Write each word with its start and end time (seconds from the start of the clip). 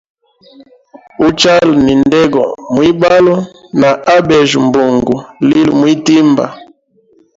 Uchala 1.27 1.73
ni 1.85 1.93
ndego 2.03 2.41
mwibalo 2.73 3.35
na 3.79 3.89
abejya 4.17 4.59
mbungu 4.65 5.15
lili 5.47 5.71
mwitimba. 5.79 6.45